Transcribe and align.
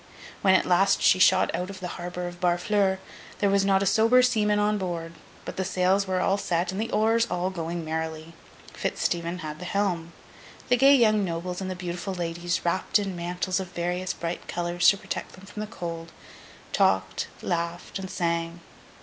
When, 0.41 0.55
at 0.55 0.65
last, 0.65 1.03
she 1.03 1.19
shot 1.19 1.53
out 1.55 1.69
of 1.69 1.79
the 1.79 1.89
harbour 1.89 2.25
of 2.27 2.39
Barfleur, 2.41 2.97
there 3.37 3.51
was 3.51 3.63
not 3.63 3.83
a 3.83 3.85
sober 3.85 4.23
seaman 4.23 4.57
on 4.57 4.79
board. 4.79 5.13
But 5.45 5.57
the 5.57 5.63
sails 5.63 6.07
were 6.07 6.19
all 6.19 6.39
set, 6.39 6.71
and 6.71 6.81
the 6.81 6.89
oars 6.89 7.27
all 7.29 7.51
going 7.51 7.85
merrily. 7.85 8.33
Fitz 8.73 9.03
Stephen 9.03 9.37
had 9.45 9.59
the 9.59 9.65
helm. 9.65 10.13
The 10.69 10.77
gay 10.77 10.95
young 10.95 11.23
nobles 11.23 11.61
and 11.61 11.69
the 11.69 11.75
beautiful 11.75 12.15
ladies, 12.15 12.65
wrapped 12.65 12.97
in 12.97 13.15
mantles 13.15 13.59
of 13.59 13.73
various 13.73 14.11
bright 14.11 14.47
colours 14.47 14.89
to 14.89 14.97
protect 14.97 15.33
them 15.33 15.45
from 15.45 15.59
the 15.59 15.67
cold, 15.67 16.11
talked, 16.73 17.27
laughed, 17.43 17.99
and 17.99 18.09
sang. 18.09 18.61